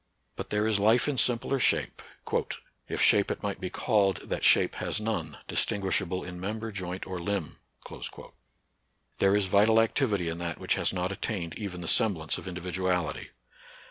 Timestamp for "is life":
0.65-1.07